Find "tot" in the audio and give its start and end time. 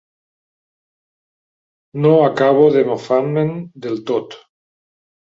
4.11-4.33